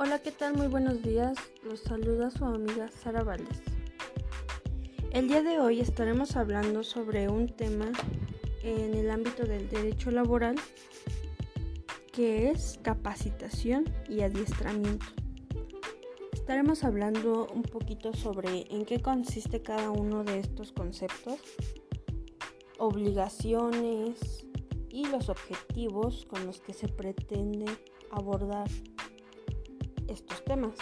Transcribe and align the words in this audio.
Hola, 0.00 0.20
¿qué 0.20 0.30
tal? 0.30 0.56
Muy 0.56 0.68
buenos 0.68 1.02
días. 1.02 1.36
Los 1.64 1.80
saluda 1.80 2.30
su 2.30 2.44
amiga 2.44 2.86
Sara 2.86 3.24
Valdés. 3.24 3.60
El 5.10 5.26
día 5.26 5.42
de 5.42 5.58
hoy 5.58 5.80
estaremos 5.80 6.36
hablando 6.36 6.84
sobre 6.84 7.28
un 7.28 7.48
tema 7.48 7.90
en 8.62 8.94
el 8.94 9.10
ámbito 9.10 9.44
del 9.44 9.68
derecho 9.68 10.12
laboral 10.12 10.54
que 12.12 12.48
es 12.48 12.78
capacitación 12.80 13.92
y 14.08 14.20
adiestramiento. 14.20 15.04
Estaremos 16.32 16.84
hablando 16.84 17.48
un 17.52 17.62
poquito 17.62 18.14
sobre 18.14 18.72
en 18.72 18.84
qué 18.84 19.02
consiste 19.02 19.62
cada 19.62 19.90
uno 19.90 20.22
de 20.22 20.38
estos 20.38 20.70
conceptos, 20.70 21.40
obligaciones 22.78 24.46
y 24.90 25.06
los 25.06 25.28
objetivos 25.28 26.24
con 26.26 26.46
los 26.46 26.60
que 26.60 26.72
se 26.72 26.86
pretende 26.86 27.66
abordar 28.12 28.68
estos 30.08 30.44
temas. 30.44 30.74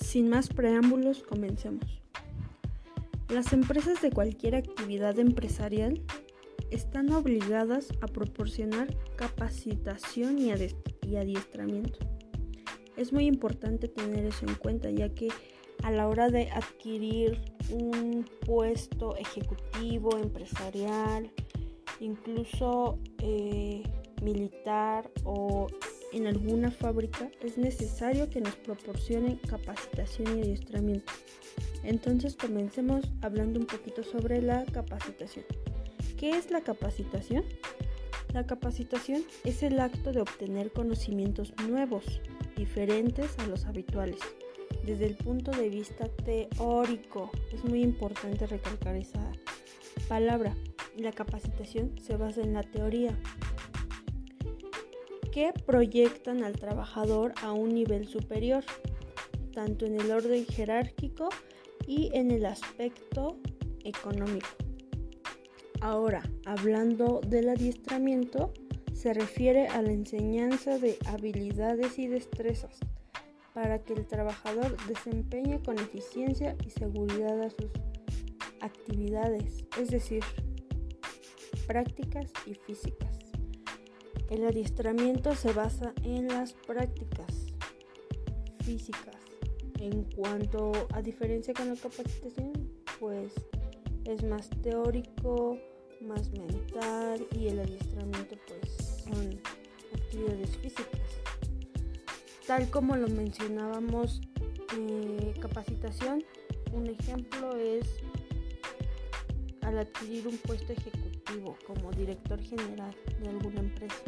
Sin 0.00 0.28
más 0.28 0.48
preámbulos, 0.48 1.22
comencemos. 1.22 2.02
Las 3.28 3.52
empresas 3.52 4.00
de 4.00 4.10
cualquier 4.10 4.54
actividad 4.54 5.18
empresarial 5.18 6.02
están 6.70 7.12
obligadas 7.12 7.88
a 8.00 8.06
proporcionar 8.06 8.88
capacitación 9.16 10.38
y, 10.38 10.50
adiestramiento. 11.16 11.98
Es 12.96 13.12
muy 13.12 13.26
importante 13.26 13.88
tener 13.88 14.24
eso 14.24 14.46
en 14.46 14.54
cuenta 14.54 14.90
ya 14.90 15.10
que 15.10 15.28
a 15.82 15.90
la 15.90 16.08
hora 16.08 16.30
de 16.30 16.50
adquirir 16.50 17.38
un 17.70 18.24
puesto 18.46 19.16
ejecutivo, 19.16 20.18
empresarial, 20.18 21.30
incluso 22.00 22.98
eh, 23.18 23.82
militar 24.22 25.10
o 25.24 25.68
en 26.12 26.26
alguna 26.26 26.70
fábrica, 26.70 27.30
es 27.42 27.58
necesario 27.58 28.30
que 28.30 28.40
nos 28.40 28.56
proporcionen 28.56 29.36
capacitación 29.36 30.38
y 30.38 30.42
adiestramiento. 30.42 31.12
Entonces 31.84 32.36
comencemos 32.36 33.04
hablando 33.22 33.60
un 33.60 33.66
poquito 33.66 34.02
sobre 34.02 34.42
la 34.42 34.64
capacitación. 34.64 35.44
¿Qué 36.16 36.30
es 36.30 36.50
la 36.50 36.62
capacitación? 36.62 37.44
La 38.32 38.46
capacitación 38.46 39.22
es 39.44 39.62
el 39.62 39.80
acto 39.80 40.12
de 40.12 40.20
obtener 40.20 40.70
conocimientos 40.72 41.54
nuevos, 41.66 42.20
diferentes 42.56 43.38
a 43.38 43.46
los 43.46 43.64
habituales, 43.64 44.20
desde 44.84 45.06
el 45.06 45.16
punto 45.16 45.50
de 45.50 45.68
vista 45.68 46.08
teórico. 46.08 47.30
Es 47.52 47.64
muy 47.64 47.82
importante 47.82 48.46
recalcar 48.46 48.96
esa 48.96 49.32
palabra. 50.08 50.56
La 50.96 51.12
capacitación 51.12 51.92
se 52.00 52.16
basa 52.16 52.42
en 52.42 52.52
la 52.52 52.64
teoría, 52.64 53.16
que 55.32 55.52
proyectan 55.66 56.42
al 56.42 56.54
trabajador 56.54 57.34
a 57.42 57.52
un 57.52 57.74
nivel 57.74 58.06
superior, 58.06 58.64
tanto 59.52 59.86
en 59.86 60.00
el 60.00 60.10
orden 60.10 60.44
jerárquico 60.46 61.28
y 61.86 62.10
en 62.14 62.30
el 62.30 62.46
aspecto 62.46 63.38
económico. 63.84 64.48
Ahora, 65.80 66.22
hablando 66.44 67.20
del 67.26 67.48
adiestramiento, 67.48 68.52
se 68.92 69.14
refiere 69.14 69.68
a 69.68 69.80
la 69.80 69.92
enseñanza 69.92 70.78
de 70.78 70.98
habilidades 71.06 71.98
y 71.98 72.08
destrezas 72.08 72.80
para 73.54 73.78
que 73.80 73.92
el 73.92 74.06
trabajador 74.06 74.76
desempeñe 74.86 75.60
con 75.62 75.78
eficiencia 75.78 76.56
y 76.66 76.70
seguridad 76.70 77.40
a 77.42 77.50
sus 77.50 77.70
actividades, 78.60 79.64
es 79.80 79.88
decir, 79.88 80.24
prácticas 81.66 82.32
y 82.46 82.54
físicas. 82.54 83.17
El 84.30 84.44
adiestramiento 84.44 85.34
se 85.34 85.52
basa 85.52 85.94
en 86.02 86.28
las 86.28 86.52
prácticas 86.52 87.46
físicas. 88.62 89.16
En 89.80 90.04
cuanto 90.04 90.72
a 90.92 91.00
diferencia 91.00 91.54
con 91.54 91.68
la 91.68 91.76
capacitación, 91.76 92.52
pues 93.00 93.32
es 94.04 94.22
más 94.24 94.50
teórico, 94.62 95.58
más 96.02 96.30
mental 96.30 97.26
y 97.38 97.48
el 97.48 97.60
adiestramiento 97.60 98.36
pues 98.46 99.04
son 99.04 99.40
actividades 99.94 100.56
físicas. 100.58 101.00
Tal 102.46 102.68
como 102.70 102.96
lo 102.96 103.08
mencionábamos, 103.08 104.20
eh, 104.78 105.34
capacitación, 105.40 106.22
un 106.72 106.86
ejemplo 106.86 107.56
es 107.56 107.86
al 109.62 109.78
adquirir 109.78 110.28
un 110.28 110.36
puesto 110.38 110.72
ejecutivo 110.72 111.17
como 111.66 111.90
director 111.92 112.40
general 112.40 112.94
de 113.20 113.28
alguna 113.28 113.60
empresa. 113.60 114.02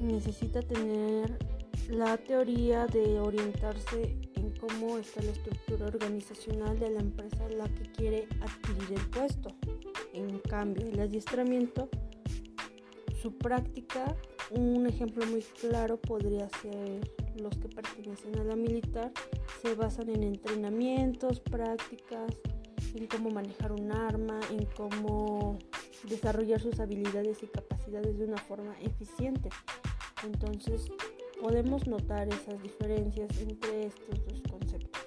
Necesita 0.00 0.62
tener 0.62 1.38
la 1.88 2.16
teoría 2.16 2.86
de 2.86 3.18
orientarse 3.18 4.16
en 4.36 4.54
cómo 4.58 4.96
está 4.98 5.22
la 5.22 5.32
estructura 5.32 5.86
organizacional 5.86 6.78
de 6.78 6.90
la 6.90 7.00
empresa 7.00 7.44
a 7.44 7.48
la 7.50 7.68
que 7.68 7.82
quiere 7.92 8.28
adquirir 8.40 8.98
el 8.98 9.10
puesto. 9.10 9.50
En 10.12 10.38
cambio, 10.38 10.86
el 10.86 11.00
adiestramiento, 11.00 11.88
su 13.20 13.36
práctica, 13.36 14.16
un 14.50 14.86
ejemplo 14.86 15.26
muy 15.26 15.42
claro 15.42 16.00
podría 16.00 16.48
ser 16.60 17.00
los 17.40 17.56
que 17.56 17.68
pertenecen 17.68 18.38
a 18.38 18.44
la 18.44 18.56
militar, 18.56 19.12
se 19.62 19.74
basan 19.74 20.10
en 20.10 20.22
entrenamientos, 20.22 21.40
prácticas, 21.40 22.32
en 22.94 23.06
cómo 23.06 23.30
manejar 23.30 23.72
un 23.72 23.92
arma, 23.92 24.40
en 24.50 24.66
cómo 24.76 25.58
desarrollar 26.08 26.60
sus 26.60 26.80
habilidades 26.80 27.42
y 27.42 27.46
capacidades 27.46 28.18
de 28.18 28.24
una 28.24 28.38
forma 28.38 28.74
eficiente. 28.80 29.50
Entonces 30.24 30.86
podemos 31.40 31.86
notar 31.86 32.28
esas 32.28 32.62
diferencias 32.62 33.30
entre 33.40 33.86
estos 33.86 34.24
dos 34.26 34.42
conceptos. 34.50 35.02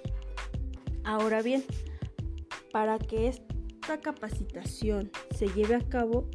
Ahora 1.04 1.42
bien, 1.42 1.64
para 2.72 2.98
que 2.98 3.28
esta 3.28 4.00
capacitación 4.00 5.10
se 5.34 5.48
lleve 5.48 5.76
a 5.76 5.88
cabo, 5.88 6.28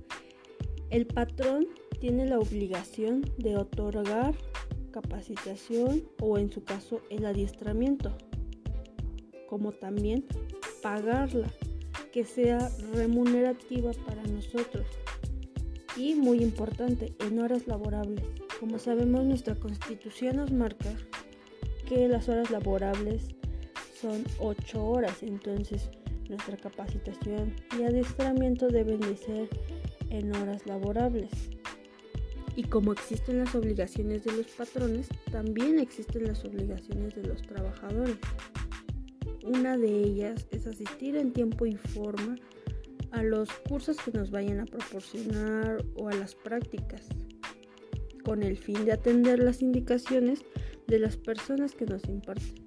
el 0.89 1.05
patrón 1.05 1.67
tiene 1.99 2.25
la 2.25 2.39
obligación 2.39 3.29
de 3.37 3.57
otorgar 3.57 4.35
capacitación 4.91 6.03
o 6.19 6.37
en 6.37 6.51
su 6.51 6.63
caso 6.63 7.01
el 7.09 7.25
adiestramiento, 7.25 8.16
como 9.47 9.71
también 9.71 10.25
pagarla, 10.81 11.47
que 12.12 12.23
sea 12.23 12.69
remunerativa 12.94 13.91
para 14.06 14.23
nosotros. 14.23 14.85
Y 15.95 16.16
muy 16.16 16.41
importante, 16.41 17.13
en 17.19 17.40
horas 17.40 17.67
laborables. 17.67 18.23
Como 18.59 18.79
sabemos, 18.79 19.25
nuestra 19.25 19.56
constitución 19.56 20.38
nos 20.38 20.51
marca 20.51 20.94
que 21.88 22.07
las 22.07 22.29
horas 22.29 22.51
laborables 22.51 23.29
son 24.00 24.23
8 24.40 24.85
horas, 24.85 25.23
entonces 25.23 25.90
nuestra 26.29 26.56
capacitación 26.57 27.56
y 27.78 27.84
adiestramiento 27.84 28.67
deben 28.67 29.00
de 29.00 29.17
ser 29.17 29.50
en 30.09 30.34
horas 30.35 30.66
laborables. 30.67 31.29
Y 32.56 32.63
como 32.63 32.91
existen 32.91 33.40
las 33.40 33.56
obligaciones 33.56 34.23
de 34.23 34.34
los 34.34 34.47
patrones, 34.47 35.07
también 35.31 35.79
existen 35.79 36.25
las 36.25 36.44
obligaciones 36.46 37.16
de 37.16 37.23
los 37.23 37.41
trabajadores. 37.41 38.17
Una 39.49 39.79
de 39.79 39.89
ellas 39.89 40.45
es 40.51 40.67
asistir 40.67 41.15
en 41.15 41.33
tiempo 41.33 41.65
y 41.65 41.75
forma 41.75 42.35
a 43.09 43.23
los 43.23 43.49
cursos 43.67 43.97
que 43.97 44.11
nos 44.11 44.29
vayan 44.29 44.59
a 44.59 44.65
proporcionar 44.65 45.83
o 45.95 46.07
a 46.07 46.13
las 46.13 46.35
prácticas, 46.35 47.07
con 48.23 48.43
el 48.43 48.57
fin 48.57 48.85
de 48.85 48.91
atender 48.91 49.39
las 49.39 49.63
indicaciones 49.63 50.45
de 50.85 50.99
las 50.99 51.17
personas 51.17 51.73
que 51.73 51.87
nos 51.87 52.07
imparten. 52.07 52.63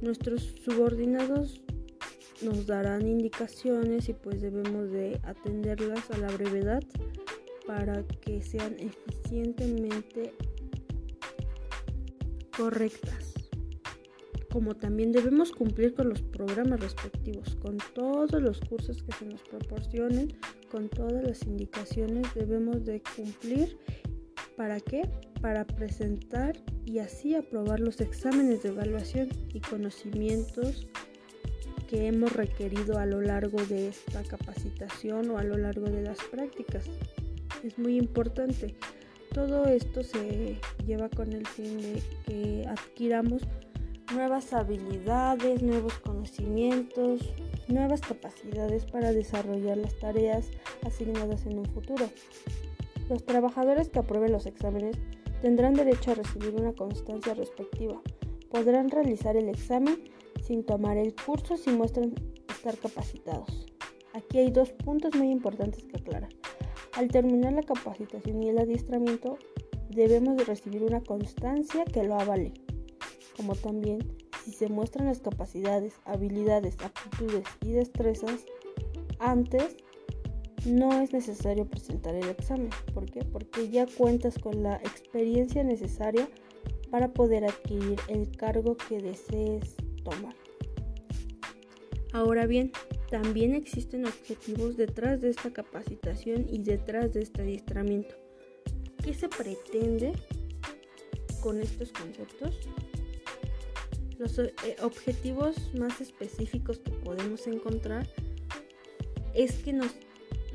Nuestros 0.00 0.42
subordinados 0.64 1.62
nos 2.42 2.66
darán 2.66 3.06
indicaciones 3.06 4.08
y 4.08 4.14
pues 4.14 4.40
debemos 4.40 4.90
de 4.90 5.20
atenderlas 5.22 6.10
a 6.10 6.18
la 6.18 6.32
brevedad 6.32 6.82
para 7.64 8.02
que 8.02 8.42
sean 8.42 8.74
eficientemente 8.80 10.34
correctas 12.56 13.37
como 14.50 14.74
también 14.74 15.12
debemos 15.12 15.52
cumplir 15.52 15.94
con 15.94 16.08
los 16.08 16.22
programas 16.22 16.80
respectivos, 16.80 17.56
con 17.56 17.78
todos 17.94 18.40
los 18.40 18.60
cursos 18.60 19.02
que 19.02 19.12
se 19.12 19.26
nos 19.26 19.42
proporcionen, 19.42 20.34
con 20.70 20.88
todas 20.88 21.22
las 21.22 21.42
indicaciones 21.42 22.26
debemos 22.34 22.84
de 22.84 23.02
cumplir. 23.16 23.78
¿Para 24.56 24.80
qué? 24.80 25.08
Para 25.40 25.66
presentar 25.66 26.56
y 26.84 26.98
así 26.98 27.34
aprobar 27.34 27.80
los 27.80 28.00
exámenes 28.00 28.62
de 28.62 28.70
evaluación 28.70 29.28
y 29.52 29.60
conocimientos 29.60 30.86
que 31.88 32.06
hemos 32.06 32.32
requerido 32.32 32.98
a 32.98 33.06
lo 33.06 33.20
largo 33.20 33.64
de 33.66 33.88
esta 33.88 34.22
capacitación 34.22 35.30
o 35.30 35.38
a 35.38 35.44
lo 35.44 35.56
largo 35.56 35.86
de 35.86 36.02
las 36.02 36.18
prácticas. 36.30 36.84
Es 37.62 37.78
muy 37.78 37.96
importante. 37.96 38.74
Todo 39.32 39.66
esto 39.66 40.02
se 40.02 40.58
lleva 40.86 41.08
con 41.08 41.32
el 41.32 41.46
fin 41.46 41.80
de 41.80 42.02
que 42.26 42.66
adquiramos 42.66 43.42
nuevas 44.12 44.52
habilidades, 44.52 45.62
nuevos 45.62 45.98
conocimientos, 45.98 47.20
nuevas 47.68 48.00
capacidades 48.00 48.86
para 48.86 49.12
desarrollar 49.12 49.76
las 49.76 49.98
tareas 49.98 50.46
asignadas 50.86 51.44
en 51.46 51.58
un 51.58 51.66
futuro. 51.66 52.08
Los 53.08 53.24
trabajadores 53.24 53.88
que 53.88 53.98
aprueben 53.98 54.32
los 54.32 54.46
exámenes 54.46 54.96
tendrán 55.42 55.74
derecho 55.74 56.12
a 56.12 56.14
recibir 56.14 56.54
una 56.54 56.72
constancia 56.72 57.34
respectiva. 57.34 58.00
Podrán 58.50 58.90
realizar 58.90 59.36
el 59.36 59.48
examen 59.48 60.04
sin 60.42 60.64
tomar 60.64 60.96
el 60.96 61.14
curso 61.14 61.56
si 61.56 61.70
muestran 61.70 62.14
estar 62.48 62.76
capacitados. 62.78 63.66
Aquí 64.14 64.38
hay 64.38 64.50
dos 64.50 64.70
puntos 64.70 65.14
muy 65.14 65.30
importantes 65.30 65.84
que 65.84 65.98
aclarar. 65.98 66.30
Al 66.94 67.08
terminar 67.08 67.52
la 67.52 67.62
capacitación 67.62 68.42
y 68.42 68.48
el 68.48 68.58
adiestramiento, 68.58 69.38
debemos 69.90 70.36
de 70.36 70.44
recibir 70.44 70.82
una 70.82 71.02
constancia 71.02 71.84
que 71.84 72.02
lo 72.02 72.18
avale, 72.18 72.52
como 73.38 73.54
también 73.54 74.00
si 74.44 74.52
se 74.52 74.68
muestran 74.68 75.06
las 75.06 75.20
capacidades, 75.20 75.94
habilidades, 76.04 76.76
aptitudes 76.84 77.44
y 77.64 77.70
destrezas 77.70 78.44
antes 79.20 79.76
no 80.66 81.00
es 81.00 81.12
necesario 81.12 81.64
presentar 81.64 82.16
el 82.16 82.28
examen. 82.28 82.70
¿Por 82.92 83.06
qué? 83.06 83.24
Porque 83.24 83.68
ya 83.70 83.86
cuentas 83.86 84.38
con 84.38 84.64
la 84.64 84.76
experiencia 84.76 85.62
necesaria 85.62 86.28
para 86.90 87.12
poder 87.12 87.44
adquirir 87.44 88.00
el 88.08 88.36
cargo 88.36 88.76
que 88.76 89.00
desees 89.00 89.76
tomar. 90.02 90.34
Ahora 92.12 92.46
bien, 92.46 92.72
también 93.08 93.54
existen 93.54 94.04
objetivos 94.04 94.76
detrás 94.76 95.20
de 95.20 95.30
esta 95.30 95.52
capacitación 95.52 96.46
y 96.50 96.58
detrás 96.58 97.12
de 97.12 97.22
este 97.22 97.42
adiestramiento. 97.42 98.16
¿Qué 99.04 99.14
se 99.14 99.28
pretende 99.28 100.12
con 101.40 101.60
estos 101.60 101.92
conceptos? 101.92 102.68
Los 104.18 104.36
eh, 104.38 104.52
objetivos 104.82 105.56
más 105.78 106.00
específicos 106.00 106.80
que 106.80 106.90
podemos 106.90 107.46
encontrar 107.46 108.08
es 109.32 109.62
que 109.62 109.72
nos 109.72 109.94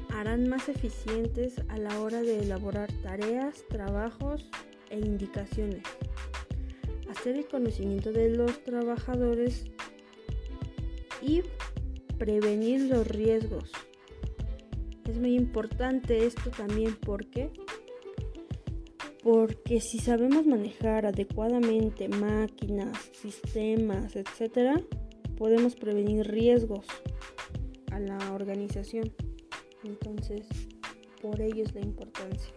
harán 0.10 0.50
más 0.50 0.68
eficientes 0.68 1.56
a 1.70 1.78
la 1.78 2.00
hora 2.02 2.22
de 2.22 2.40
elaborar 2.40 2.92
tareas, 3.02 3.64
trabajos 3.70 4.50
e 4.90 5.00
indicaciones. 5.00 5.84
Hacer 7.10 7.38
el 7.38 7.48
conocimiento 7.48 8.12
de 8.12 8.32
los 8.32 8.64
trabajadores 8.66 9.66
y 11.22 11.42
prevenir 12.18 12.82
los 12.82 13.08
riesgos. 13.08 13.72
Es 15.10 15.18
muy 15.18 15.36
importante 15.36 16.26
esto 16.26 16.50
también 16.50 16.98
porque 16.98 17.50
porque 19.24 19.80
si 19.80 20.00
sabemos 20.00 20.46
manejar 20.46 21.06
adecuadamente 21.06 22.10
máquinas, 22.10 22.98
sistemas, 23.14 24.18
etcétera, 24.18 24.82
podemos 25.38 25.76
prevenir 25.76 26.28
riesgos 26.28 26.86
a 27.92 28.00
la 28.00 28.34
organización. 28.34 29.14
Entonces, 29.86 30.46
por 31.22 31.40
ello 31.40 31.64
es 31.64 31.74
la 31.74 31.82
importancia. 31.82 32.54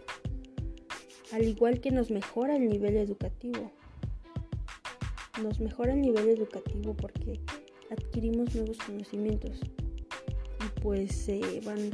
Al 1.31 1.45
igual 1.45 1.79
que 1.79 1.91
nos 1.91 2.11
mejora 2.11 2.57
el 2.57 2.67
nivel 2.67 2.97
educativo. 2.97 3.71
Nos 5.41 5.61
mejora 5.61 5.93
el 5.93 6.01
nivel 6.01 6.27
educativo 6.27 6.95
porque 6.95 7.39
adquirimos 7.89 8.53
nuevos 8.55 8.77
conocimientos 8.79 9.61
y 10.65 10.79
pues 10.81 11.15
se 11.15 11.61
van 11.63 11.91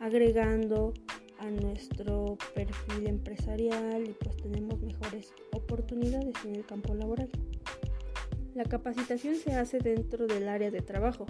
agregando 0.00 0.92
a 1.40 1.50
nuestro 1.50 2.36
perfil 2.54 3.06
empresarial 3.06 4.04
y 4.06 4.12
pues 4.12 4.36
tenemos 4.36 4.80
mejores 4.80 5.32
oportunidades 5.52 6.34
en 6.44 6.56
el 6.56 6.66
campo 6.66 6.94
laboral. 6.94 7.30
La 8.54 8.64
capacitación 8.64 9.36
se 9.36 9.54
hace 9.54 9.78
dentro 9.78 10.26
del 10.26 10.48
área 10.48 10.70
de 10.70 10.80
trabajo, 10.80 11.26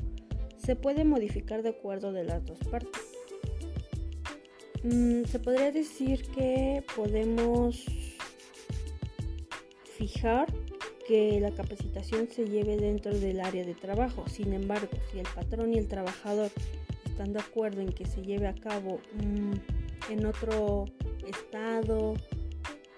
se 0.58 0.76
puede 0.76 1.04
modificar 1.04 1.62
de 1.62 1.70
acuerdo 1.70 2.12
de 2.12 2.24
las 2.24 2.44
dos 2.44 2.58
partes. 2.70 3.02
Mm, 4.82 5.24
se 5.24 5.38
podría 5.38 5.70
decir 5.70 6.22
que 6.32 6.82
podemos 6.96 7.84
fijar 9.96 10.52
que 11.06 11.40
la 11.40 11.50
capacitación 11.50 12.28
se 12.28 12.48
lleve 12.48 12.76
dentro 12.76 13.12
del 13.12 13.40
área 13.40 13.64
de 13.64 13.74
trabajo. 13.74 14.24
Sin 14.28 14.52
embargo, 14.54 14.88
si 15.10 15.18
el 15.18 15.26
patrón 15.34 15.74
y 15.74 15.78
el 15.78 15.88
trabajador 15.88 16.50
están 17.04 17.32
de 17.32 17.40
acuerdo 17.40 17.82
en 17.82 17.92
que 17.92 18.06
se 18.06 18.22
lleve 18.22 18.46
a 18.46 18.54
cabo 18.54 19.00
mm, 19.14 19.69
en 20.10 20.26
otro 20.26 20.86
estado, 21.26 22.14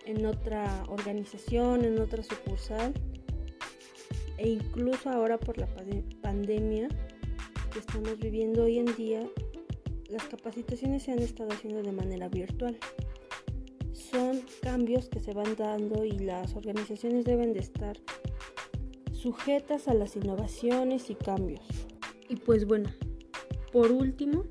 en 0.07 0.27
otra 0.27 0.85
organización, 0.89 1.85
en 1.85 2.01
otra 2.01 2.23
sucursal, 2.23 2.95
e 4.39 4.49
incluso 4.49 5.11
ahora 5.11 5.39
por 5.39 5.59
la 5.59 5.69
pandemia, 6.23 6.89
que 7.73 7.79
estamos 7.79 8.19
viviendo 8.19 8.65
hoy 8.65 8.79
en 8.79 8.97
día, 8.97 9.29
las 10.09 10.25
capacitaciones 10.25 11.05
se 11.05 11.13
han 11.13 11.21
estado 11.21 11.53
haciendo 11.53 11.83
de 11.83 11.93
manera 11.93 12.29
virtual. 12.29 12.79
Son 13.93 14.43
cambios 14.61 15.09
que 15.09 15.21
se 15.21 15.33
van 15.33 15.55
dando 15.57 16.05
y 16.05 16.19
las 16.19 16.55
organizaciones 16.55 17.25
deben 17.25 17.53
de 17.53 17.61
estar 17.61 17.97
sujetas 19.13 19.89
a 19.89 19.95
las 19.95 20.17
innovaciones 20.17 21.09
y 21.09 21.15
cambios. 21.15 21.63
Y 22.29 22.37
pues 22.37 22.67
bueno, 22.67 22.91
por 23.73 23.91
último, 23.91 24.45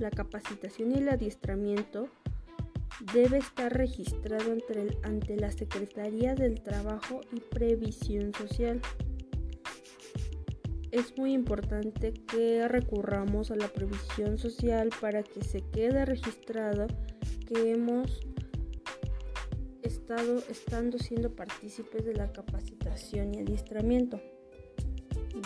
la 0.00 0.10
capacitación 0.10 0.92
y 0.92 0.98
el 0.98 1.08
adiestramiento 1.08 2.08
debe 3.14 3.38
estar 3.38 3.72
registrado 3.72 4.56
ante, 5.02 5.36
la 5.36 5.52
Secretaría 5.52 6.34
del 6.34 6.60
Trabajo 6.62 7.20
y 7.32 7.40
Previsión 7.40 8.32
Social. 8.34 8.80
Es 10.90 11.16
muy 11.16 11.32
importante 11.32 12.12
que 12.12 12.66
recurramos 12.66 13.50
a 13.50 13.56
la 13.56 13.68
previsión 13.68 14.38
social 14.38 14.90
para 15.00 15.22
que 15.22 15.42
se 15.44 15.60
quede 15.70 16.04
registrado 16.04 16.88
que 17.46 17.72
hemos 17.72 18.20
estado 19.82 20.42
estando 20.48 20.98
siendo 20.98 21.30
partícipes 21.34 22.04
de 22.04 22.14
la 22.14 22.32
capacitación 22.32 23.34
y 23.34 23.38
adiestramiento, 23.40 24.20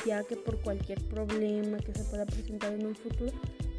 ya 0.07 0.25
que 0.25 0.37
por 0.37 0.61
cualquier 0.63 1.03
problema 1.03 1.77
que 1.79 1.95
se 1.95 2.05
pueda 2.05 2.25
presentar 2.25 2.73
en 2.73 2.87
un 2.87 2.95
futuro 2.95 3.33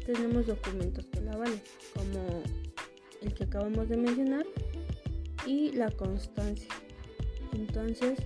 tenemos 0.06 0.46
documentos 0.46 1.04
que 1.06 1.20
la 1.20 1.36
valen, 1.36 1.60
como 1.94 2.42
el 3.20 3.34
que 3.34 3.44
acabamos 3.44 3.88
de 3.88 3.96
mencionar 3.96 4.46
y 5.44 5.72
la 5.72 5.90
constancia. 5.90 6.70
Entonces, 7.52 8.18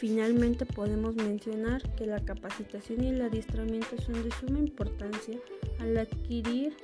Finalmente 0.00 0.64
podemos 0.64 1.14
mencionar 1.14 1.82
que 1.94 2.06
la 2.06 2.24
capacitación 2.24 3.04
y 3.04 3.08
el 3.08 3.20
adiestramiento 3.20 4.00
son 4.00 4.22
de 4.22 4.30
suma 4.30 4.58
importancia 4.58 5.38
al 5.78 5.98
adquirir 5.98 6.74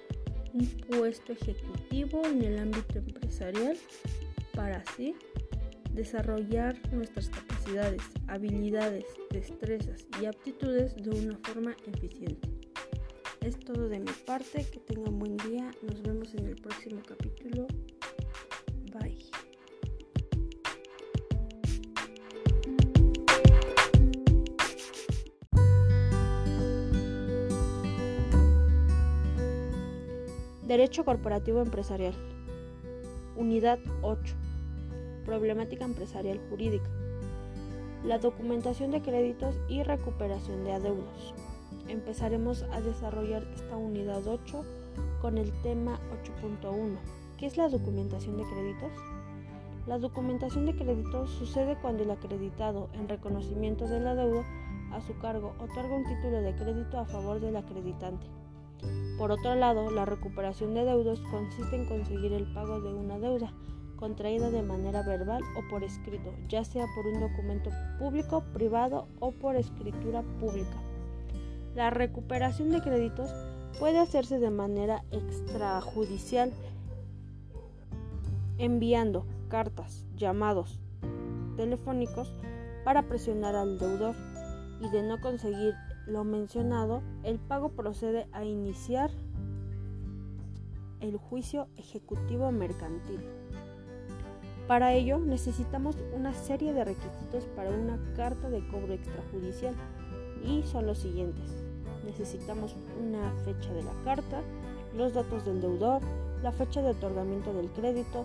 un 0.52 0.66
puesto 0.66 1.32
ejecutivo 1.32 2.20
en 2.26 2.42
el 2.42 2.58
ámbito 2.58 2.98
empresarial 2.98 3.78
para 4.54 4.84
así 4.86 5.14
desarrollar 5.94 6.76
nuestras 6.92 7.30
capacidades, 7.30 8.02
habilidades, 8.26 9.06
destrezas 9.30 10.06
y 10.20 10.26
aptitudes 10.26 10.94
de 10.96 11.08
una 11.08 11.38
forma 11.38 11.74
eficiente. 11.86 12.55
Es 13.46 13.60
todo 13.60 13.88
de 13.88 14.00
mi 14.00 14.10
parte, 14.26 14.66
que 14.72 14.80
tengan 14.80 15.20
buen 15.20 15.36
día, 15.36 15.70
nos 15.80 16.02
vemos 16.02 16.34
en 16.34 16.46
el 16.46 16.56
próximo 16.56 17.00
capítulo. 17.06 17.68
Bye. 18.92 19.24
Derecho 30.66 31.04
Corporativo 31.04 31.62
Empresarial. 31.62 32.14
Unidad 33.36 33.78
8. 34.02 34.34
Problemática 35.24 35.84
empresarial 35.84 36.40
jurídica. 36.50 36.90
La 38.04 38.18
documentación 38.18 38.90
de 38.90 39.02
créditos 39.02 39.54
y 39.68 39.84
recuperación 39.84 40.64
de 40.64 40.72
adeudos. 40.72 41.32
Empezaremos 41.88 42.64
a 42.72 42.80
desarrollar 42.80 43.44
esta 43.54 43.76
unidad 43.76 44.26
8 44.26 44.64
con 45.20 45.38
el 45.38 45.52
tema 45.62 46.00
8.1. 46.42 46.96
¿Qué 47.38 47.46
es 47.46 47.56
la 47.56 47.68
documentación 47.68 48.36
de 48.36 48.44
créditos? 48.44 48.92
La 49.86 49.98
documentación 49.98 50.66
de 50.66 50.76
créditos 50.76 51.30
sucede 51.30 51.76
cuando 51.80 52.02
el 52.02 52.10
acreditado, 52.10 52.88
en 52.94 53.08
reconocimiento 53.08 53.86
de 53.86 54.00
la 54.00 54.14
deuda 54.14 54.44
a 54.92 55.00
su 55.00 55.16
cargo, 55.18 55.54
otorga 55.58 55.94
un 55.94 56.04
título 56.04 56.40
de 56.40 56.54
crédito 56.56 56.98
a 56.98 57.04
favor 57.04 57.40
del 57.40 57.56
acreditante 57.56 58.26
por 59.18 59.30
otro 59.30 59.54
lado, 59.54 59.90
la 59.90 60.04
recuperación 60.04 60.74
de 60.74 60.84
deudos 60.84 61.20
consiste 61.30 61.76
en 61.76 61.86
conseguir 61.86 62.32
el 62.34 62.52
pago 62.52 62.80
de 62.80 62.92
una 62.92 63.18
deuda 63.18 63.52
contraída 63.96 64.50
de 64.50 64.62
manera 64.62 65.02
verbal 65.02 65.42
o 65.56 65.66
por 65.70 65.82
escrito, 65.82 66.34
ya 66.48 66.64
sea 66.64 66.84
por 66.94 67.06
un 67.06 67.20
documento 67.20 67.70
público, 67.98 68.44
privado 68.52 69.08
o 69.20 69.32
por 69.32 69.56
escritura 69.56 70.22
pública. 70.38 70.82
La 71.76 71.90
recuperación 71.90 72.70
de 72.70 72.80
créditos 72.80 73.30
puede 73.78 73.98
hacerse 73.98 74.38
de 74.38 74.48
manera 74.48 75.04
extrajudicial, 75.10 76.50
enviando 78.56 79.26
cartas, 79.50 80.06
llamados 80.16 80.80
telefónicos 81.58 82.32
para 82.82 83.02
presionar 83.02 83.56
al 83.56 83.78
deudor 83.78 84.14
y 84.80 84.88
de 84.88 85.02
no 85.02 85.20
conseguir 85.20 85.74
lo 86.06 86.24
mencionado, 86.24 87.02
el 87.24 87.38
pago 87.38 87.68
procede 87.68 88.26
a 88.32 88.42
iniciar 88.42 89.10
el 91.00 91.18
juicio 91.18 91.68
ejecutivo 91.76 92.50
mercantil. 92.52 93.20
Para 94.66 94.94
ello 94.94 95.18
necesitamos 95.18 95.98
una 96.14 96.32
serie 96.32 96.72
de 96.72 96.86
requisitos 96.86 97.44
para 97.54 97.68
una 97.68 97.98
carta 98.16 98.48
de 98.48 98.66
cobro 98.68 98.94
extrajudicial 98.94 99.74
y 100.42 100.62
son 100.62 100.86
los 100.86 100.98
siguientes. 100.98 101.65
Necesitamos 102.06 102.74
una 102.98 103.32
fecha 103.44 103.72
de 103.72 103.82
la 103.82 103.92
carta, 104.04 104.40
los 104.96 105.12
datos 105.12 105.44
del 105.44 105.60
deudor, 105.60 106.00
la 106.42 106.52
fecha 106.52 106.80
de 106.80 106.90
otorgamiento 106.90 107.52
del 107.52 107.68
crédito, 107.70 108.24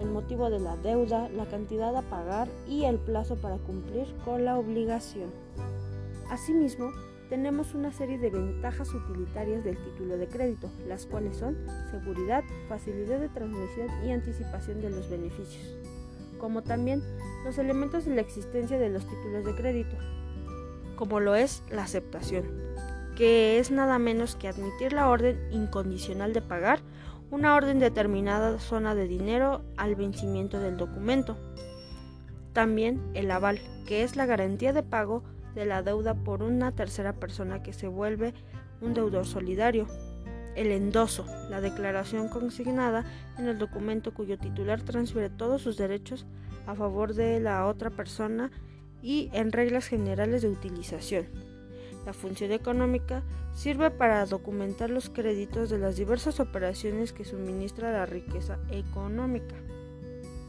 el 0.00 0.08
motivo 0.10 0.50
de 0.50 0.58
la 0.58 0.76
deuda, 0.76 1.28
la 1.28 1.46
cantidad 1.46 1.96
a 1.96 2.02
pagar 2.02 2.48
y 2.68 2.84
el 2.84 2.98
plazo 2.98 3.36
para 3.36 3.56
cumplir 3.58 4.06
con 4.24 4.44
la 4.44 4.58
obligación. 4.58 5.30
Asimismo, 6.28 6.90
tenemos 7.28 7.74
una 7.74 7.92
serie 7.92 8.18
de 8.18 8.30
ventajas 8.30 8.92
utilitarias 8.92 9.62
del 9.62 9.78
título 9.78 10.16
de 10.16 10.26
crédito, 10.26 10.68
las 10.88 11.06
cuales 11.06 11.36
son 11.36 11.56
seguridad, 11.90 12.42
facilidad 12.68 13.20
de 13.20 13.28
transmisión 13.28 13.88
y 14.04 14.10
anticipación 14.10 14.80
de 14.80 14.90
los 14.90 15.08
beneficios, 15.08 15.76
como 16.40 16.62
también 16.62 17.02
los 17.44 17.58
elementos 17.58 18.04
de 18.04 18.16
la 18.16 18.20
existencia 18.22 18.78
de 18.78 18.88
los 18.88 19.06
títulos 19.06 19.44
de 19.44 19.54
crédito, 19.54 19.96
como 20.96 21.20
lo 21.20 21.36
es 21.36 21.62
la 21.70 21.84
aceptación, 21.84 22.69
que 23.20 23.58
es 23.58 23.70
nada 23.70 23.98
menos 23.98 24.34
que 24.34 24.48
admitir 24.48 24.94
la 24.94 25.10
orden 25.10 25.38
incondicional 25.50 26.32
de 26.32 26.40
pagar 26.40 26.80
una 27.30 27.54
orden 27.54 27.78
determinada 27.78 28.58
zona 28.58 28.94
de 28.94 29.06
dinero 29.06 29.60
al 29.76 29.94
vencimiento 29.94 30.58
del 30.58 30.78
documento. 30.78 31.36
También 32.54 32.98
el 33.12 33.30
aval, 33.30 33.60
que 33.86 34.04
es 34.04 34.16
la 34.16 34.24
garantía 34.24 34.72
de 34.72 34.82
pago 34.82 35.22
de 35.54 35.66
la 35.66 35.82
deuda 35.82 36.14
por 36.14 36.42
una 36.42 36.72
tercera 36.72 37.12
persona 37.12 37.62
que 37.62 37.74
se 37.74 37.88
vuelve 37.88 38.32
un 38.80 38.94
deudor 38.94 39.26
solidario. 39.26 39.86
El 40.56 40.72
endoso, 40.72 41.26
la 41.50 41.60
declaración 41.60 42.30
consignada 42.30 43.04
en 43.36 43.48
el 43.48 43.58
documento 43.58 44.14
cuyo 44.14 44.38
titular 44.38 44.80
transfiere 44.80 45.28
todos 45.28 45.60
sus 45.60 45.76
derechos 45.76 46.24
a 46.66 46.74
favor 46.74 47.12
de 47.12 47.38
la 47.38 47.66
otra 47.66 47.90
persona 47.90 48.50
y 49.02 49.28
en 49.34 49.52
reglas 49.52 49.88
generales 49.88 50.40
de 50.40 50.48
utilización. 50.48 51.49
La 52.06 52.12
función 52.12 52.52
económica 52.52 53.22
sirve 53.54 53.90
para 53.90 54.24
documentar 54.26 54.90
los 54.90 55.10
créditos 55.10 55.68
de 55.68 55.78
las 55.78 55.96
diversas 55.96 56.40
operaciones 56.40 57.12
que 57.12 57.24
suministra 57.24 57.92
la 57.92 58.06
riqueza 58.06 58.58
económica. 58.70 59.56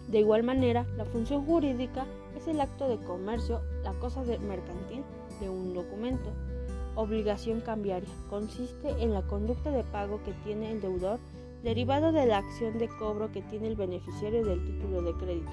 De 0.07 0.19
igual 0.19 0.43
manera, 0.43 0.85
la 0.97 1.05
función 1.05 1.45
jurídica 1.45 2.05
es 2.37 2.47
el 2.47 2.59
acto 2.59 2.89
de 2.89 3.03
comercio, 3.03 3.61
la 3.83 3.93
cosa 3.93 4.23
de 4.23 4.39
mercantil 4.39 5.03
de 5.39 5.49
un 5.49 5.73
documento. 5.73 6.31
Obligación 6.95 7.61
cambiaria 7.61 8.09
consiste 8.29 8.89
en 8.99 9.13
la 9.13 9.21
conducta 9.21 9.71
de 9.71 9.83
pago 9.83 10.21
que 10.23 10.33
tiene 10.43 10.71
el 10.71 10.81
deudor 10.81 11.19
derivado 11.63 12.11
de 12.11 12.25
la 12.25 12.39
acción 12.39 12.77
de 12.77 12.87
cobro 12.87 13.31
que 13.31 13.41
tiene 13.43 13.67
el 13.67 13.75
beneficiario 13.75 14.43
del 14.43 14.65
título 14.65 15.01
de 15.01 15.13
crédito. 15.13 15.51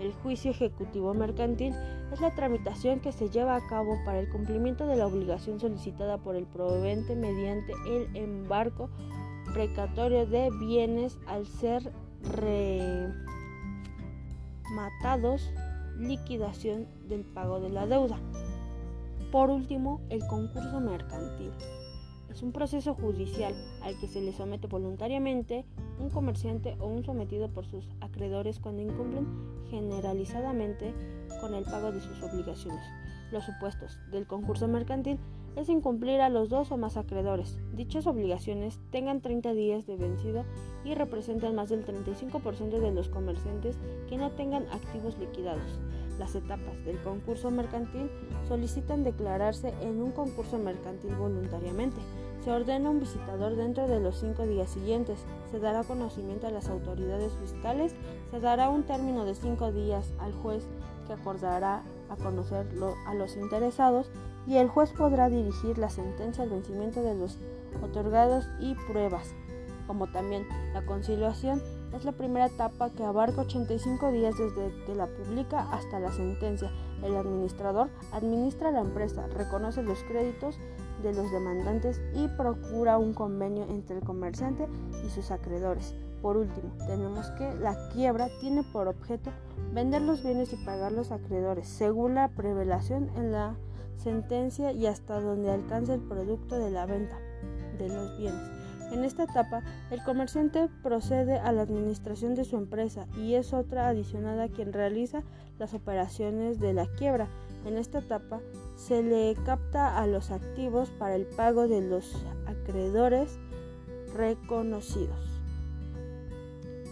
El 0.00 0.12
juicio 0.12 0.50
ejecutivo 0.50 1.14
mercantil 1.14 1.74
es 2.12 2.20
la 2.20 2.34
tramitación 2.34 3.00
que 3.00 3.12
se 3.12 3.30
lleva 3.30 3.56
a 3.56 3.66
cabo 3.66 3.98
para 4.04 4.20
el 4.20 4.28
cumplimiento 4.28 4.86
de 4.86 4.96
la 4.96 5.06
obligación 5.06 5.60
solicitada 5.60 6.18
por 6.18 6.36
el 6.36 6.46
proveente 6.46 7.14
mediante 7.16 7.72
el 7.86 8.14
embarco 8.16 8.90
precatorio 9.52 10.26
de 10.26 10.50
bienes 10.58 11.18
al 11.26 11.46
ser 11.46 11.92
rematados 14.72 15.52
liquidación 15.98 16.86
del 17.08 17.24
pago 17.24 17.60
de 17.60 17.70
la 17.70 17.86
deuda. 17.86 18.18
Por 19.30 19.50
último, 19.50 20.00
el 20.10 20.26
concurso 20.26 20.80
mercantil. 20.80 21.52
Es 22.34 22.42
un 22.42 22.50
proceso 22.50 22.94
judicial 22.94 23.54
al 23.80 23.96
que 24.00 24.08
se 24.08 24.20
le 24.20 24.32
somete 24.32 24.66
voluntariamente 24.66 25.64
un 26.00 26.10
comerciante 26.10 26.76
o 26.80 26.88
un 26.88 27.04
sometido 27.04 27.48
por 27.48 27.64
sus 27.64 27.88
acreedores 28.00 28.58
cuando 28.58 28.82
incumplen 28.82 29.24
generalizadamente 29.70 30.92
con 31.40 31.54
el 31.54 31.62
pago 31.62 31.92
de 31.92 32.00
sus 32.00 32.20
obligaciones. 32.24 32.84
Los 33.30 33.44
supuestos 33.44 34.00
del 34.10 34.26
concurso 34.26 34.66
mercantil 34.66 35.20
es 35.54 35.68
incumplir 35.68 36.20
a 36.20 36.28
los 36.28 36.48
dos 36.48 36.72
o 36.72 36.76
más 36.76 36.96
acreedores. 36.96 37.56
Dichas 37.72 38.08
obligaciones 38.08 38.80
tengan 38.90 39.20
30 39.20 39.54
días 39.54 39.86
de 39.86 39.96
vencido 39.96 40.44
y 40.84 40.96
representan 40.96 41.54
más 41.54 41.68
del 41.68 41.86
35% 41.86 42.80
de 42.80 42.90
los 42.90 43.08
comerciantes 43.10 43.78
que 44.08 44.16
no 44.16 44.32
tengan 44.32 44.64
activos 44.72 45.16
liquidados. 45.18 45.78
Las 46.18 46.34
etapas 46.34 46.84
del 46.84 47.00
concurso 47.02 47.52
mercantil 47.52 48.10
solicitan 48.48 49.04
declararse 49.04 49.72
en 49.82 50.02
un 50.02 50.10
concurso 50.10 50.58
mercantil 50.58 51.14
voluntariamente. 51.14 52.00
Se 52.44 52.52
ordena 52.52 52.90
un 52.90 53.00
visitador 53.00 53.56
dentro 53.56 53.88
de 53.88 54.00
los 54.00 54.20
cinco 54.20 54.46
días 54.46 54.68
siguientes. 54.68 55.18
Se 55.50 55.58
dará 55.60 55.82
conocimiento 55.82 56.46
a 56.46 56.50
las 56.50 56.68
autoridades 56.68 57.32
fiscales. 57.40 57.94
Se 58.30 58.38
dará 58.38 58.68
un 58.68 58.82
término 58.82 59.24
de 59.24 59.34
cinco 59.34 59.72
días 59.72 60.12
al 60.18 60.34
juez 60.34 60.66
que 61.06 61.14
acordará 61.14 61.82
a 62.10 62.16
conocer 62.16 62.66
a 63.06 63.14
los 63.14 63.36
interesados 63.36 64.10
y 64.46 64.56
el 64.56 64.68
juez 64.68 64.92
podrá 64.92 65.30
dirigir 65.30 65.78
la 65.78 65.88
sentencia 65.88 66.44
al 66.44 66.50
vencimiento 66.50 67.02
de 67.02 67.14
los 67.14 67.38
otorgados 67.82 68.44
y 68.60 68.74
pruebas, 68.92 69.34
como 69.86 70.06
también 70.06 70.46
la 70.74 70.84
conciliación 70.84 71.62
es 71.94 72.04
la 72.04 72.12
primera 72.12 72.46
etapa 72.46 72.90
que 72.90 73.04
abarca 73.04 73.42
85 73.42 74.12
días 74.12 74.34
desde 74.36 74.72
que 74.84 74.94
la 74.94 75.06
publica 75.06 75.70
hasta 75.72 76.00
la 76.00 76.12
sentencia. 76.12 76.70
El 77.02 77.16
administrador 77.16 77.88
administra 78.12 78.70
la 78.70 78.80
empresa, 78.80 79.26
reconoce 79.28 79.82
los 79.82 80.02
créditos 80.02 80.58
de 81.04 81.14
los 81.14 81.30
demandantes 81.30 82.00
y 82.14 82.26
procura 82.28 82.98
un 82.98 83.14
convenio 83.14 83.64
entre 83.68 83.98
el 83.98 84.02
comerciante 84.02 84.66
y 85.06 85.10
sus 85.10 85.30
acreedores. 85.30 85.94
Por 86.22 86.36
último, 86.36 86.72
tenemos 86.86 87.28
que 87.32 87.54
la 87.54 87.90
quiebra 87.90 88.28
tiene 88.40 88.62
por 88.62 88.88
objeto 88.88 89.30
vender 89.72 90.02
los 90.02 90.24
bienes 90.24 90.52
y 90.52 90.64
pagar 90.64 90.92
los 90.92 91.12
acreedores, 91.12 91.68
según 91.68 92.14
la 92.14 92.28
prevelación 92.28 93.10
en 93.16 93.30
la 93.30 93.56
sentencia 93.96 94.72
y 94.72 94.86
hasta 94.86 95.20
donde 95.20 95.50
alcance 95.50 95.94
el 95.94 96.00
producto 96.00 96.58
de 96.58 96.70
la 96.70 96.86
venta 96.86 97.18
de 97.78 97.88
los 97.88 98.16
bienes. 98.18 98.63
En 98.92 99.04
esta 99.04 99.24
etapa, 99.24 99.62
el 99.90 100.02
comerciante 100.02 100.68
procede 100.82 101.38
a 101.38 101.52
la 101.52 101.62
administración 101.62 102.34
de 102.34 102.44
su 102.44 102.56
empresa 102.56 103.06
y 103.16 103.34
es 103.34 103.52
otra 103.52 103.88
adicionada 103.88 104.48
quien 104.48 104.72
realiza 104.72 105.22
las 105.58 105.74
operaciones 105.74 106.60
de 106.60 106.74
la 106.74 106.86
quiebra. 106.86 107.28
En 107.64 107.76
esta 107.76 107.98
etapa, 107.98 108.40
se 108.76 109.02
le 109.02 109.34
capta 109.44 109.98
a 109.98 110.06
los 110.06 110.30
activos 110.30 110.90
para 110.90 111.16
el 111.16 111.26
pago 111.26 111.66
de 111.66 111.80
los 111.80 112.14
acreedores 112.46 113.38
reconocidos. 114.14 115.40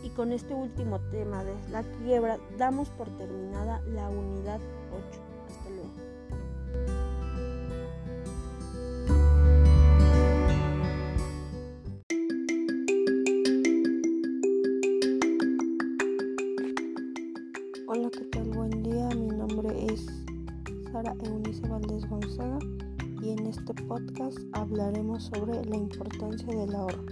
Y 0.03 0.11
con 0.11 0.33
este 0.33 0.55
último 0.55 0.99
tema 1.11 1.45
de 1.45 1.55
la 1.71 1.83
quiebra, 1.83 2.39
damos 2.59 2.89
por 2.91 3.09
terminada 3.17 3.81
la 3.87 4.09
unidad 4.09 4.61
8. 5.11 5.22
Y 23.23 23.31
en 23.31 23.47
este 23.47 23.73
podcast 23.75 24.39
hablaremos 24.53 25.25
sobre 25.25 25.65
la 25.65 25.77
importancia 25.77 26.49
del 26.49 26.75
ahorro. 26.75 27.05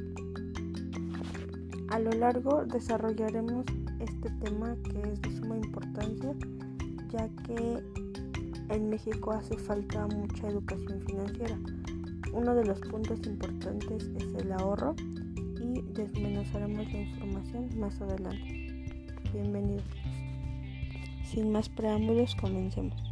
A 1.88 1.98
lo 1.98 2.10
largo 2.12 2.64
desarrollaremos 2.64 3.64
este 4.00 4.30
tema 4.42 4.76
que 4.84 5.00
es 5.10 5.20
de 5.22 5.36
suma 5.36 5.56
importancia 5.56 6.34
ya 7.12 7.28
que 7.46 7.82
en 8.70 8.88
México 8.88 9.32
hace 9.32 9.56
falta 9.56 10.06
mucha 10.06 10.48
educación 10.48 11.02
financiera. 11.06 11.58
Uno 12.32 12.54
de 12.54 12.64
los 12.64 12.80
puntos 12.80 13.20
importantes 13.26 14.10
es 14.16 14.34
el 14.34 14.52
ahorro 14.52 14.94
y 15.60 15.82
desmenuzaremos 15.92 16.92
la 16.92 17.00
información 17.00 17.68
más 17.78 18.00
adelante. 18.00 18.84
Bienvenidos. 19.32 19.84
Sin 21.24 21.52
más 21.52 21.68
preámbulos, 21.68 22.34
comencemos. 22.36 23.09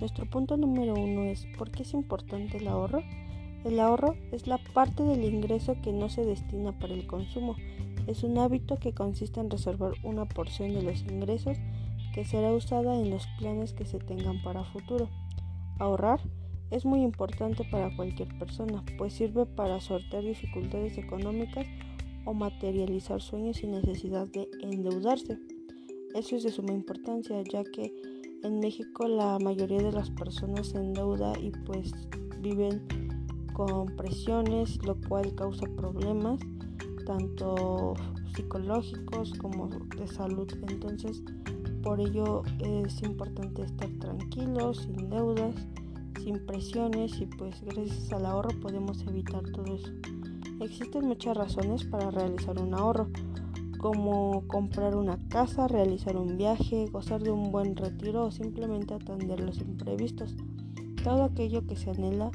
Nuestro 0.00 0.26
punto 0.26 0.56
número 0.56 0.94
uno 0.94 1.22
es 1.24 1.46
¿por 1.56 1.70
qué 1.70 1.82
es 1.82 1.94
importante 1.94 2.58
el 2.58 2.68
ahorro? 2.68 3.02
El 3.64 3.80
ahorro 3.80 4.14
es 4.32 4.46
la 4.46 4.58
parte 4.58 5.02
del 5.02 5.24
ingreso 5.24 5.76
que 5.82 5.92
no 5.92 6.08
se 6.08 6.24
destina 6.24 6.78
para 6.78 6.94
el 6.94 7.06
consumo. 7.06 7.56
Es 8.06 8.22
un 8.22 8.36
hábito 8.38 8.76
que 8.76 8.92
consiste 8.92 9.40
en 9.40 9.50
reservar 9.50 9.92
una 10.02 10.26
porción 10.26 10.74
de 10.74 10.82
los 10.82 11.02
ingresos 11.02 11.56
que 12.12 12.24
será 12.24 12.52
usada 12.52 12.94
en 13.00 13.10
los 13.10 13.26
planes 13.38 13.72
que 13.72 13.86
se 13.86 13.98
tengan 13.98 14.42
para 14.42 14.64
futuro. 14.64 15.08
Ahorrar 15.78 16.20
es 16.70 16.84
muy 16.84 17.02
importante 17.02 17.64
para 17.70 17.94
cualquier 17.96 18.28
persona, 18.38 18.84
pues 18.98 19.14
sirve 19.14 19.46
para 19.46 19.80
sortear 19.80 20.22
dificultades 20.22 20.98
económicas 20.98 21.66
o 22.24 22.34
materializar 22.34 23.22
sueños 23.22 23.58
sin 23.58 23.70
necesidad 23.70 24.26
de 24.26 24.48
endeudarse. 24.60 25.38
Eso 26.14 26.36
es 26.36 26.42
de 26.42 26.52
suma 26.52 26.72
importancia, 26.72 27.42
ya 27.42 27.64
que 27.64 27.92
en 28.44 28.60
México 28.60 29.08
la 29.08 29.38
mayoría 29.38 29.78
de 29.78 29.92
las 29.92 30.10
personas 30.10 30.68
se 30.68 30.78
endeuda 30.78 31.32
y 31.40 31.50
pues 31.50 31.92
viven 32.40 32.86
con 33.54 33.86
presiones, 33.96 34.78
lo 34.84 34.96
cual 35.08 35.34
causa 35.34 35.66
problemas 35.76 36.38
tanto 37.04 37.94
psicológicos 38.34 39.32
como 39.38 39.68
de 39.68 40.06
salud. 40.08 40.48
Entonces, 40.68 41.22
por 41.82 42.00
ello 42.00 42.42
es 42.60 43.02
importante 43.02 43.62
estar 43.62 43.90
tranquilos, 44.00 44.78
sin 44.78 45.10
deudas, 45.10 45.54
sin 46.22 46.44
presiones 46.46 47.20
y 47.20 47.26
pues 47.26 47.60
gracias 47.62 48.12
al 48.12 48.26
ahorro 48.26 48.50
podemos 48.60 49.02
evitar 49.06 49.42
todo 49.52 49.74
eso. 49.74 49.92
Existen 50.60 51.06
muchas 51.06 51.36
razones 51.36 51.84
para 51.84 52.10
realizar 52.10 52.58
un 52.60 52.74
ahorro, 52.74 53.08
como 53.84 54.48
comprar 54.48 54.96
una 54.96 55.18
casa, 55.28 55.68
realizar 55.68 56.16
un 56.16 56.38
viaje, 56.38 56.86
gozar 56.90 57.22
de 57.22 57.30
un 57.30 57.52
buen 57.52 57.76
retiro 57.76 58.24
o 58.24 58.30
simplemente 58.30 58.94
atender 58.94 59.40
los 59.40 59.60
imprevistos. 59.60 60.34
Todo 61.02 61.24
aquello 61.24 61.66
que 61.66 61.76
se 61.76 61.90
anhela 61.90 62.30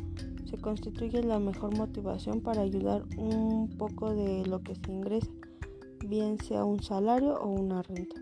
se 0.45 0.59
constituye 0.59 1.23
la 1.23 1.39
mejor 1.39 1.75
motivación 1.75 2.41
para 2.41 2.61
ayudar 2.61 3.03
un 3.17 3.67
poco 3.79 4.13
de 4.13 4.45
lo 4.45 4.61
que 4.61 4.75
se 4.75 4.91
ingresa, 4.91 5.31
bien 6.05 6.37
sea 6.37 6.63
un 6.65 6.83
salario 6.83 7.33
o 7.33 7.47
una 7.47 7.81
renta. 7.81 8.21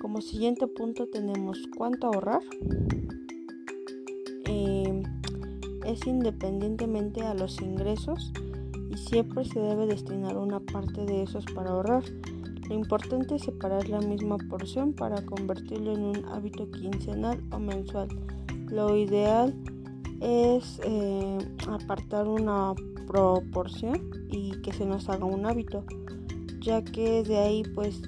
Como 0.00 0.22
siguiente 0.22 0.66
punto 0.68 1.08
tenemos 1.08 1.58
cuánto 1.76 2.06
ahorrar. 2.06 2.40
Eh, 4.46 5.02
es 5.84 6.06
independientemente 6.06 7.20
a 7.20 7.34
los 7.34 7.60
ingresos 7.60 8.32
siempre 8.96 9.44
se 9.44 9.60
debe 9.60 9.86
destinar 9.86 10.36
una 10.36 10.60
parte 10.60 11.04
de 11.04 11.22
esos 11.22 11.44
para 11.46 11.70
ahorrar. 11.70 12.02
Lo 12.68 12.74
importante 12.74 13.36
es 13.36 13.42
separar 13.42 13.88
la 13.88 14.00
misma 14.00 14.38
porción 14.50 14.92
para 14.92 15.24
convertirlo 15.24 15.92
en 15.92 16.04
un 16.04 16.24
hábito 16.26 16.68
quincenal 16.70 17.40
o 17.52 17.58
mensual. 17.58 18.08
Lo 18.68 18.96
ideal 18.96 19.54
es 20.20 20.80
eh, 20.84 21.38
apartar 21.68 22.26
una 22.26 22.74
proporción 23.06 24.10
y 24.30 24.50
que 24.62 24.72
se 24.72 24.84
nos 24.84 25.08
haga 25.08 25.24
un 25.24 25.46
hábito, 25.46 25.84
ya 26.60 26.82
que 26.82 27.22
de 27.22 27.36
ahí 27.38 27.62
pues 27.74 28.02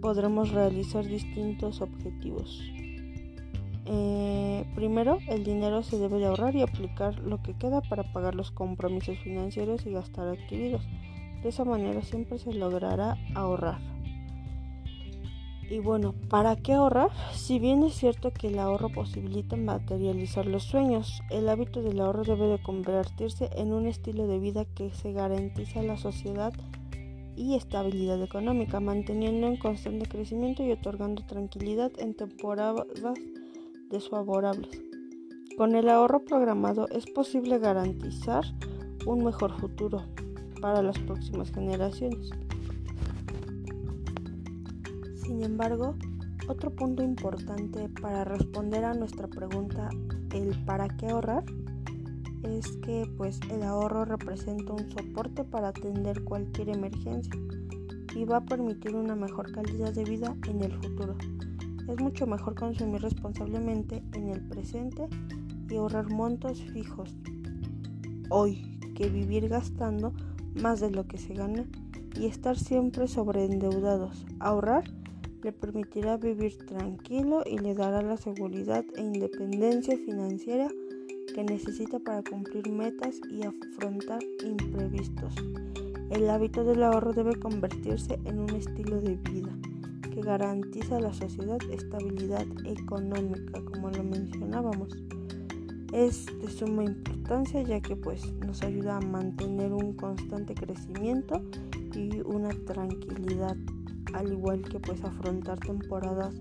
podremos 0.00 0.50
realizar 0.50 1.06
distintos 1.06 1.80
objetivos. 1.80 2.60
Eh, 3.92 4.64
primero, 4.76 5.18
el 5.26 5.42
dinero 5.42 5.82
se 5.82 5.98
debe 5.98 6.18
de 6.18 6.26
ahorrar 6.26 6.54
y 6.54 6.62
aplicar 6.62 7.18
lo 7.18 7.42
que 7.42 7.54
queda 7.54 7.80
para 7.80 8.04
pagar 8.12 8.36
los 8.36 8.52
compromisos 8.52 9.18
financieros 9.18 9.84
y 9.84 9.90
gastar 9.90 10.28
adquiridos. 10.28 10.86
De 11.42 11.48
esa 11.48 11.64
manera 11.64 12.00
siempre 12.02 12.38
se 12.38 12.52
logrará 12.52 13.16
ahorrar. 13.34 13.80
Y 15.68 15.80
bueno, 15.80 16.14
¿para 16.28 16.54
qué 16.54 16.74
ahorrar? 16.74 17.10
Si 17.32 17.58
bien 17.58 17.82
es 17.82 17.94
cierto 17.94 18.32
que 18.32 18.48
el 18.48 18.60
ahorro 18.60 18.90
posibilita 18.90 19.56
materializar 19.56 20.46
los 20.46 20.64
sueños, 20.64 21.20
el 21.28 21.48
hábito 21.48 21.82
del 21.82 22.00
ahorro 22.00 22.22
debe 22.22 22.46
de 22.46 22.62
convertirse 22.62 23.50
en 23.56 23.72
un 23.72 23.88
estilo 23.88 24.28
de 24.28 24.38
vida 24.38 24.66
que 24.66 24.90
se 24.90 25.12
garantiza 25.12 25.80
a 25.80 25.84
la 25.84 25.96
sociedad 25.96 26.52
y 27.36 27.54
estabilidad 27.54 28.22
económica, 28.22 28.78
manteniendo 28.78 29.48
en 29.48 29.56
constante 29.56 30.08
crecimiento 30.08 30.62
y 30.64 30.70
otorgando 30.70 31.24
tranquilidad 31.24 31.90
en 31.98 32.14
temporadas 32.14 32.86
desfavorables. 33.90 34.82
Con 35.56 35.74
el 35.74 35.88
ahorro 35.88 36.24
programado 36.24 36.88
es 36.88 37.06
posible 37.10 37.58
garantizar 37.58 38.44
un 39.04 39.24
mejor 39.24 39.52
futuro 39.60 40.04
para 40.60 40.82
las 40.82 40.98
próximas 41.00 41.50
generaciones. 41.50 42.30
Sin 45.22 45.42
embargo, 45.42 45.96
otro 46.48 46.70
punto 46.74 47.02
importante 47.02 47.88
para 48.00 48.24
responder 48.24 48.84
a 48.84 48.94
nuestra 48.94 49.28
pregunta, 49.28 49.88
el 50.34 50.56
para 50.64 50.88
qué 50.88 51.08
ahorrar, 51.08 51.44
es 52.42 52.78
que 52.78 53.04
pues 53.16 53.38
el 53.50 53.62
ahorro 53.62 54.04
representa 54.04 54.72
un 54.72 54.90
soporte 54.90 55.44
para 55.44 55.68
atender 55.68 56.24
cualquier 56.24 56.70
emergencia 56.70 57.32
y 58.14 58.24
va 58.24 58.38
a 58.38 58.44
permitir 58.44 58.94
una 58.94 59.14
mejor 59.14 59.52
calidad 59.52 59.92
de 59.92 60.04
vida 60.04 60.34
en 60.48 60.62
el 60.62 60.72
futuro. 60.72 61.14
Es 61.90 62.00
mucho 62.00 62.24
mejor 62.24 62.54
consumir 62.54 63.02
responsablemente 63.02 64.04
en 64.14 64.28
el 64.28 64.40
presente 64.46 65.08
y 65.68 65.74
ahorrar 65.74 66.08
montos 66.08 66.62
fijos 66.72 67.16
hoy 68.28 68.78
que 68.94 69.08
vivir 69.08 69.48
gastando 69.48 70.12
más 70.54 70.78
de 70.78 70.92
lo 70.92 71.08
que 71.08 71.18
se 71.18 71.34
gana 71.34 71.66
y 72.14 72.26
estar 72.26 72.56
siempre 72.56 73.08
sobreendeudados. 73.08 74.24
Ahorrar 74.38 74.84
le 75.42 75.50
permitirá 75.50 76.16
vivir 76.16 76.64
tranquilo 76.64 77.42
y 77.44 77.58
le 77.58 77.74
dará 77.74 78.02
la 78.02 78.16
seguridad 78.16 78.84
e 78.94 79.00
independencia 79.00 79.96
financiera 79.96 80.68
que 81.34 81.42
necesita 81.42 81.98
para 81.98 82.22
cumplir 82.22 82.70
metas 82.70 83.20
y 83.28 83.42
afrontar 83.42 84.20
imprevistos. 84.44 85.34
El 86.10 86.30
hábito 86.30 86.62
del 86.62 86.84
ahorro 86.84 87.12
debe 87.12 87.34
convertirse 87.34 88.20
en 88.26 88.38
un 88.38 88.50
estilo 88.50 89.00
de 89.00 89.16
vida 89.16 89.52
que 90.10 90.20
garantiza 90.20 90.96
a 90.96 91.00
la 91.00 91.12
sociedad 91.12 91.58
estabilidad 91.70 92.46
económica, 92.64 93.60
como 93.72 93.90
lo 93.90 94.02
mencionábamos. 94.02 94.96
Es 95.92 96.26
de 96.26 96.48
suma 96.48 96.84
importancia 96.84 97.62
ya 97.62 97.80
que 97.80 97.96
pues 97.96 98.32
nos 98.34 98.62
ayuda 98.62 98.96
a 98.96 99.00
mantener 99.00 99.72
un 99.72 99.94
constante 99.94 100.54
crecimiento 100.54 101.42
y 101.94 102.20
una 102.20 102.50
tranquilidad, 102.66 103.56
al 104.14 104.32
igual 104.32 104.62
que 104.62 104.78
pues 104.78 105.02
afrontar 105.02 105.58
temporadas 105.58 106.34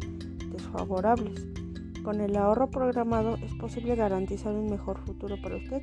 desfavorables. 0.51 1.47
Con 2.03 2.21
el 2.21 2.35
ahorro 2.37 2.69
programado 2.69 3.35
es 3.35 3.53
posible 3.55 3.95
garantizar 3.95 4.53
un 4.53 4.69
mejor 4.69 4.99
futuro 4.99 5.35
para 5.41 5.57
usted 5.57 5.81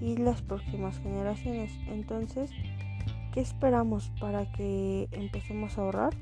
y 0.00 0.16
las 0.16 0.42
próximas 0.42 0.98
generaciones. 0.98 1.72
Entonces, 1.88 2.50
¿qué 3.32 3.40
esperamos 3.40 4.10
para 4.20 4.50
que 4.52 5.08
empecemos 5.12 5.78
a 5.78 5.82
ahorrar? 5.82 6.14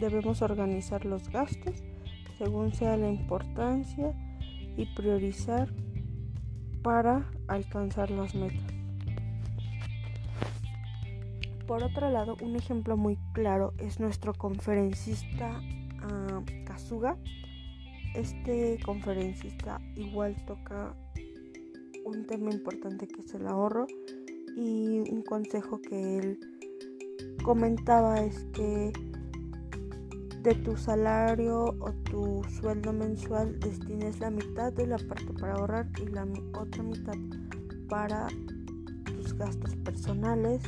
Debemos 0.00 0.42
organizar 0.42 1.04
los 1.04 1.28
gastos 1.30 1.82
según 2.38 2.72
sea 2.72 2.96
la 2.96 3.08
importancia 3.08 4.12
y 4.76 4.84
priorizar 4.94 5.72
para 6.82 7.30
alcanzar 7.48 8.10
las 8.10 8.34
metas. 8.34 8.72
Por 11.66 11.82
otro 11.82 12.10
lado, 12.10 12.36
un 12.42 12.54
ejemplo 12.56 12.96
muy 12.96 13.18
claro 13.32 13.72
es 13.78 13.98
nuestro 13.98 14.34
conferencista 14.34 15.60
uh, 16.04 16.44
este 18.14 18.78
conferencista 18.84 19.80
igual 19.94 20.36
toca 20.46 20.94
un 22.04 22.26
tema 22.26 22.50
importante 22.50 23.08
que 23.08 23.20
es 23.20 23.34
el 23.34 23.46
ahorro 23.46 23.86
y 24.56 25.00
un 25.10 25.22
consejo 25.22 25.80
que 25.82 26.18
él 26.18 26.38
comentaba 27.42 28.20
es 28.20 28.44
que 28.54 28.92
de 30.42 30.54
tu 30.54 30.76
salario 30.76 31.74
o 31.80 31.92
tu 32.10 32.42
sueldo 32.60 32.92
mensual 32.92 33.58
destines 33.60 34.20
la 34.20 34.30
mitad 34.30 34.72
de 34.72 34.86
la 34.86 34.98
parte 34.98 35.32
para 35.40 35.54
ahorrar 35.54 35.88
y 36.00 36.06
la 36.06 36.26
otra 36.54 36.82
mitad 36.82 37.14
para 37.88 38.28
tus 39.04 39.34
gastos 39.34 39.74
personales. 39.76 40.62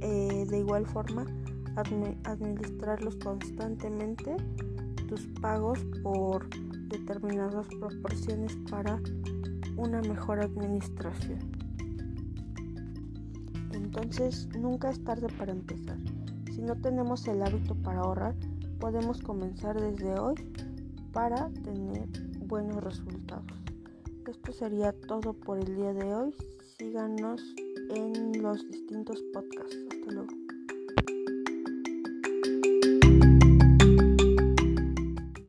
Eh, 0.00 0.46
de 0.48 0.58
igual 0.58 0.86
forma, 0.86 1.24
administrarlos 1.76 3.16
constantemente, 3.16 4.36
tus 5.08 5.26
pagos 5.40 5.78
por 6.02 6.48
determinadas 6.88 7.66
proporciones 7.80 8.56
para 8.70 9.00
una 9.76 10.00
mejor 10.02 10.40
administración. 10.40 11.38
Entonces, 13.72 14.48
nunca 14.58 14.90
es 14.90 15.02
tarde 15.02 15.28
para 15.38 15.52
empezar. 15.52 15.98
Si 16.52 16.60
no 16.62 16.76
tenemos 16.76 17.26
el 17.26 17.42
hábito 17.42 17.74
para 17.76 18.00
ahorrar, 18.00 18.34
podemos 18.84 19.18
comenzar 19.22 19.80
desde 19.80 20.12
hoy 20.20 20.34
para 21.10 21.48
tener 21.64 22.06
buenos 22.40 22.84
resultados. 22.84 23.46
Esto 24.28 24.52
sería 24.52 24.92
todo 25.08 25.32
por 25.32 25.58
el 25.58 25.74
día 25.74 25.94
de 25.94 26.14
hoy. 26.14 26.34
Síganos 26.76 27.40
en 27.88 28.42
los 28.42 28.70
distintos 28.70 29.22
podcasts. 29.32 29.93